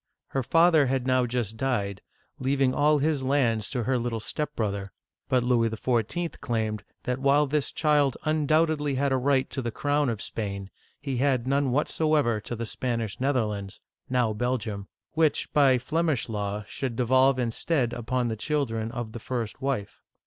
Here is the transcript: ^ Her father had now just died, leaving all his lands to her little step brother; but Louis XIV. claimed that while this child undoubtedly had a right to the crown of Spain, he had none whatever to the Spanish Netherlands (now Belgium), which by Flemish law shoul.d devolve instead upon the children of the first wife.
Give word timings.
^ 0.01 0.03
Her 0.29 0.41
father 0.41 0.87
had 0.87 1.05
now 1.05 1.27
just 1.27 1.57
died, 1.57 2.01
leaving 2.39 2.73
all 2.73 2.97
his 2.97 3.21
lands 3.21 3.69
to 3.69 3.83
her 3.83 3.99
little 3.99 4.19
step 4.19 4.55
brother; 4.55 4.93
but 5.29 5.43
Louis 5.43 5.69
XIV. 5.69 6.39
claimed 6.41 6.83
that 7.03 7.19
while 7.19 7.45
this 7.45 7.71
child 7.71 8.17
undoubtedly 8.23 8.95
had 8.95 9.11
a 9.11 9.17
right 9.17 9.47
to 9.51 9.61
the 9.61 9.69
crown 9.69 10.09
of 10.09 10.19
Spain, 10.19 10.71
he 10.99 11.17
had 11.17 11.45
none 11.45 11.69
whatever 11.69 12.41
to 12.41 12.55
the 12.55 12.65
Spanish 12.65 13.19
Netherlands 13.19 13.79
(now 14.09 14.33
Belgium), 14.33 14.87
which 15.11 15.53
by 15.53 15.77
Flemish 15.77 16.27
law 16.27 16.63
shoul.d 16.67 16.95
devolve 16.95 17.37
instead 17.37 17.93
upon 17.93 18.27
the 18.27 18.35
children 18.35 18.91
of 18.91 19.11
the 19.11 19.19
first 19.19 19.61
wife. 19.61 20.01